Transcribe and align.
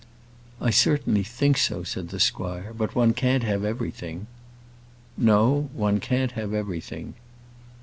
"I 0.59 0.71
certainly 0.71 1.21
think 1.21 1.59
so," 1.59 1.83
said 1.83 2.09
the 2.09 2.19
squire; 2.19 2.73
"but 2.75 2.95
one 2.95 3.13
can't 3.13 3.43
have 3.43 3.63
everything." 3.63 4.25
"No; 5.15 5.69
one 5.75 5.99
can't 5.99 6.31
have 6.31 6.55
everything." 6.55 7.13